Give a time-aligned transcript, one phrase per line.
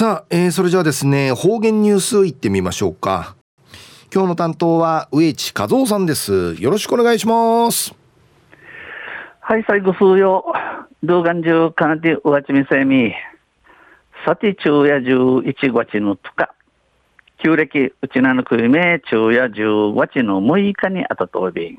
[0.00, 3.36] さあ、えー、それじゃあですね、方言ニュースいってみましょうか。
[4.10, 6.54] 今日の担当は植地和夫さんです。
[6.58, 7.94] よろしくお願いします。
[9.40, 10.54] はい、最後数曜。
[11.02, 13.12] 動画中かなてうわちみせみ。
[14.24, 16.54] さて昼夜11月のとか。
[17.44, 21.78] 旧暦うちなのくいめ昼夜10月の6日にあたとび。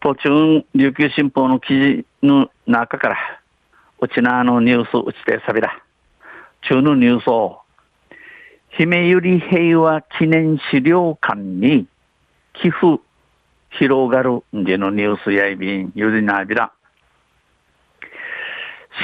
[0.00, 3.16] 途中、琉球新報の記事の中から、
[4.00, 5.83] うちなのニュースうちてさびら。
[6.68, 7.60] 中のニュースを、
[8.70, 11.86] 姫ゆり平和記念資料館に
[12.54, 13.02] 寄付
[13.78, 16.72] 広がるんでのニュースやいびん、ゆりなびら。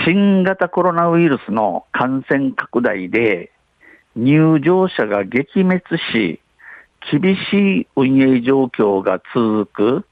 [0.07, 3.53] 新型コロナウイルスの感染拡大で
[4.17, 5.83] 入場者が撃滅
[6.13, 6.41] し、
[7.13, 10.07] 厳しい運営状況が続く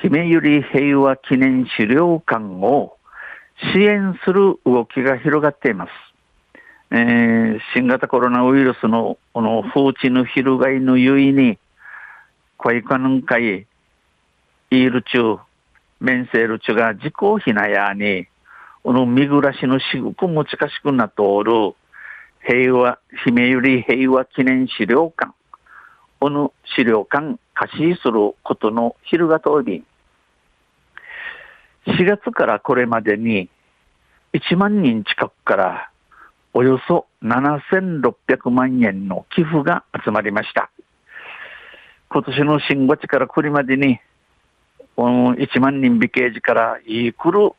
[0.00, 2.96] 姫ゆり平和記念資料館を
[3.74, 5.90] 支援する動きが広がっています。
[6.90, 11.58] えー、新型コロナウイルスのこの風知の翻のゆいに、
[12.56, 15.40] こいかぬんかい、イールチュー、
[16.00, 17.14] メンセールチュが自己
[17.44, 18.26] ひなやに、
[18.84, 21.74] この見暮らしのしぐくも近しくなっておる、
[22.46, 25.32] 平和、姫ゆり平和記念資料館、
[26.20, 29.82] この資料館貸しすることの昼が通り、
[31.86, 33.48] 4月からこれまでに
[34.32, 35.90] 1万人近くから
[36.58, 40.70] およそ7600万円の寄付が集まりました。
[42.08, 44.00] 今年の新月からこれまでに
[44.96, 47.50] 1万人美形時からいくる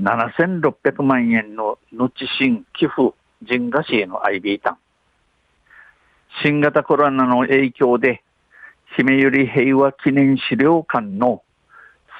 [0.00, 4.78] 7600万円の後新寄付人賀市への IB タン。
[6.42, 8.22] 新型コロナの影響で、
[8.96, 11.42] 姫ゆり平和記念資料館の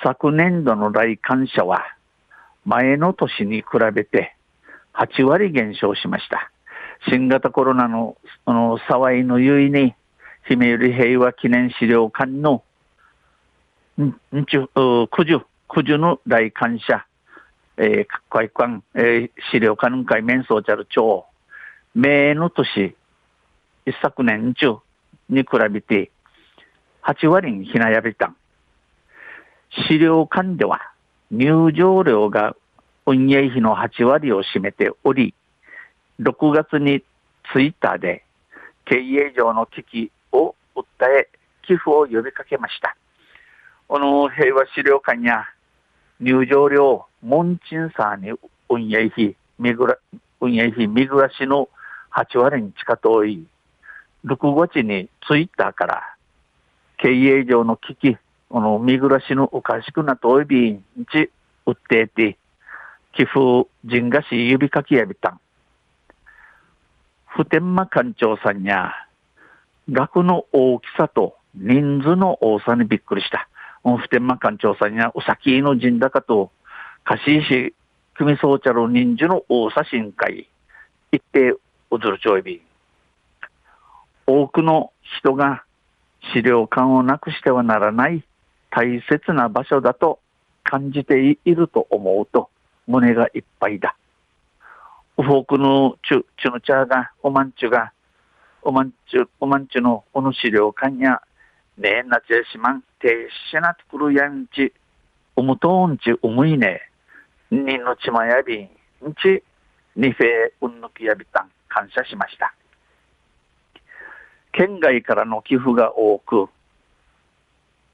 [0.04, 1.80] 昨年度の来館者は、
[2.66, 4.36] 前の年に比べて
[4.94, 6.50] 8割減少しました。
[7.08, 9.94] 新型コロナのその騒いのゆいに、
[10.48, 12.62] 姫ゆり平和記念資料館の
[14.00, 17.06] んんちゅう九十、九十の来館者、
[17.76, 21.24] えー、会館、えー、資料館会面相チャル町、
[21.94, 22.96] 名の年、
[23.86, 24.78] 一昨年中
[25.28, 26.10] に比べて、
[27.04, 28.36] 8割にひなやびたん。
[29.88, 30.80] 資料館では
[31.30, 32.54] 入場料が
[33.06, 35.34] 運営費の8割を占めており、
[36.20, 37.02] 6月に
[37.52, 38.24] ツイッターで
[38.84, 41.28] 経営上の危機を訴え、
[41.66, 42.96] 寄付を呼びかけました。
[43.88, 45.44] この平和資料館や
[46.20, 48.32] 入場料、門賃差に
[48.68, 49.36] 運営費、
[50.40, 51.68] 運営費、見暮らしの
[52.12, 53.46] 8割に近遠い、
[54.24, 56.02] 6月にツイッターから
[56.98, 58.16] 経営上の危機、
[58.48, 61.30] この見暮らしのおかしくなといびんち、
[61.66, 62.36] 売ってて、
[63.14, 65.40] 寄付人がし指かきやびたん。
[67.26, 68.92] 普天間館長さんや、
[69.90, 73.48] 額の大きさと人数の多さにびっくりした。
[73.84, 76.50] 普天間館長さんや、うさきの陣高と、
[77.04, 77.74] 貸し石、
[78.14, 80.48] 組総茶の人数の大さ深海、
[81.10, 81.52] 一定、
[81.90, 82.62] うずるちょいび。
[84.26, 85.64] 多くの人が
[86.32, 88.22] 資料館をなくしてはならない
[88.70, 90.20] 大切な場所だと
[90.62, 92.48] 感じていると思うと、
[92.86, 93.96] 胸がいっぱいだ。
[95.18, 97.92] ウフォークのチュ、チュのチャーが、おまんちゅが、
[98.62, 101.20] おまんちゅ、おまんちゅのこの資料館や、
[101.78, 104.72] ねえなちえしまん、てしなとくるやんち、
[105.36, 106.80] おむとんち、おむいね、
[107.50, 108.68] にのちまやびん
[109.22, 109.42] ち、
[109.96, 112.54] にフェうんぬきやびたん、感謝しました。
[114.52, 116.48] 県外からの寄付が多く、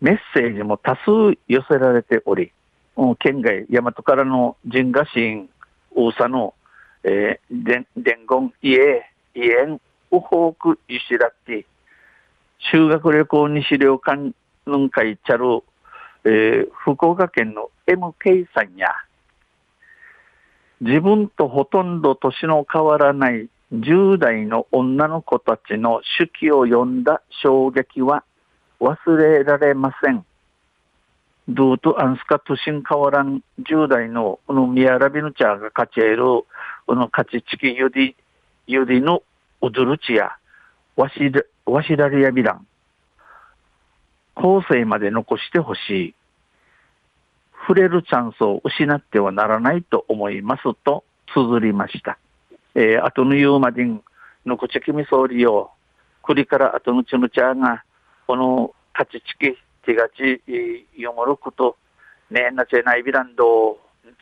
[0.00, 2.52] メッセージも多数寄せられており、
[3.20, 5.48] 県外、大和からの人賀神、
[5.94, 6.54] 大佐の、
[7.04, 9.04] えー、伝言、家、
[9.34, 11.64] 家園、ウホーク、ゆしらって、
[12.72, 14.32] 修学旅行に資料館
[14.66, 15.62] の会ちゃる、
[16.24, 18.88] えー、福岡県の MK さんや、
[20.80, 28.24] 自分とほとんど年の変わらない10代の女の子たちの手記を読んだ衝撃は
[28.80, 30.24] 忘れられません。
[31.48, 36.16] どうとンスカト都心変わらん10代のこのミアラビヌチャーが勝ち得る
[36.86, 38.14] この勝ちチキユリ、
[38.66, 39.22] ユリの
[39.60, 40.36] おドルチア、
[40.96, 41.32] ワシ、
[41.64, 42.66] ワシラリアビラン
[44.34, 46.14] 後世まで残してほしい
[47.66, 51.04] 触れるチャンスを失ってはならないと思いますと
[51.34, 52.18] 綴りました。
[52.74, 54.02] えー、後の言うまでん、
[54.46, 55.72] のこちきみそうりよ、
[56.22, 57.84] 栗から後のムチャーが、
[58.26, 60.42] この勝ちチキ、7月
[60.98, 61.78] 46と
[62.30, 63.02] なない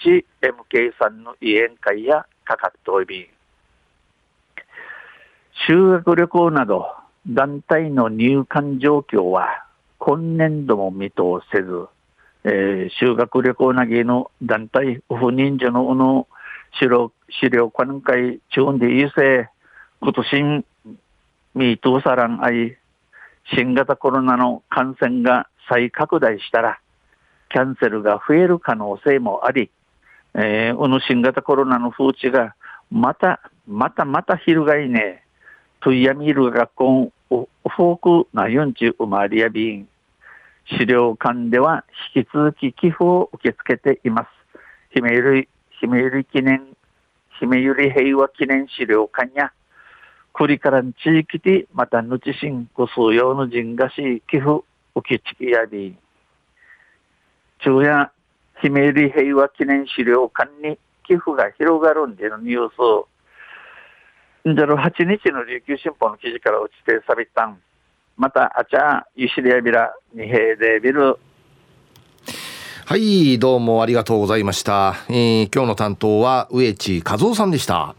[0.01, 2.73] ち MK さんの委員会やかかっ
[3.05, 3.29] び
[5.67, 6.87] 修学旅行など
[7.27, 9.67] 団体の入管状況は
[9.99, 11.89] 今年度も見通せず、
[12.45, 16.29] えー、修学旅行なぎの団体不妊者のの
[16.79, 17.11] 資料
[17.41, 19.49] 資料館会中で優勢
[20.01, 20.65] 今年
[21.57, 22.77] 見通さらんあい
[23.55, 26.81] 新型コロナの感染が再拡大したら
[27.51, 29.71] キャンセルが増える可能性もあり、
[30.35, 32.55] えー、この新型コロナの風知が
[32.91, 35.25] またまたまた翻ね
[35.81, 39.89] トイヤミール学校フォークな40生まれやびん
[40.69, 41.85] 資料館では
[42.15, 44.29] 引き続き寄付を受け付けています。
[44.91, 45.49] 姫ゆり、
[45.81, 46.67] 姫ゆり記念、
[47.39, 49.53] 姫ゆり平和記念資料館や、
[50.33, 54.65] クリから地域でまたぬちしんご数用の人がし寄付
[54.97, 55.95] 受け付けやび、
[57.61, 58.11] 昼夜、
[58.63, 63.07] 姫ゆり平和記念資料館に寄付が広がるんでのニュースを、
[64.49, 67.61] んじゃる8日の琉球新報の記事から落ちてさびたん。
[68.17, 71.19] また、あちゃ、ゆしりやびら、にへでびる。
[72.87, 74.95] はい、どうもありがとうございました。
[75.11, 77.95] えー、今日の担当は植地和夫さんでした。